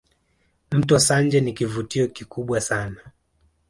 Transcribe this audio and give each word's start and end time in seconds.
Mto 0.71 0.99
Sanje 0.99 1.41
ni 1.41 1.53
kivutio 1.53 2.07
kikubwa 2.07 2.61
sana 2.61 3.01